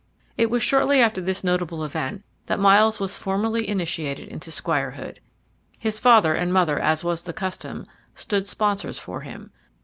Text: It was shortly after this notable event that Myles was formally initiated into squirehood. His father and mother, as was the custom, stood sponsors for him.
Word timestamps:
It 0.35 0.49
was 0.49 0.63
shortly 0.63 0.99
after 0.99 1.21
this 1.21 1.43
notable 1.43 1.83
event 1.83 2.25
that 2.47 2.59
Myles 2.59 2.99
was 2.99 3.19
formally 3.19 3.69
initiated 3.69 4.29
into 4.29 4.49
squirehood. 4.49 5.19
His 5.77 5.99
father 5.99 6.33
and 6.33 6.51
mother, 6.51 6.79
as 6.79 7.03
was 7.03 7.21
the 7.21 7.33
custom, 7.33 7.85
stood 8.15 8.47
sponsors 8.47 8.97
for 8.97 9.21
him. 9.21 9.51